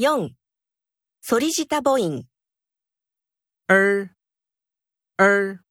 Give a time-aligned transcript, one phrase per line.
[0.00, 0.34] 4.
[1.20, 2.24] 反り舌母音
[3.66, 4.16] 儿
[5.18, 5.62] 儿